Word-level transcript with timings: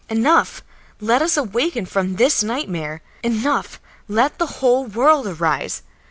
Enough, 0.09 0.63
let 0.99 1.21
us 1.21 1.37
awaken 1.37 1.85
from 1.85 2.15
this 2.15 2.41
nightmare! 2.41 3.03
Enough, 3.21 3.79
let 4.07 4.39
the 4.39 4.47
whole 4.57 4.85
world 4.85 5.27
arise! 5.27 5.83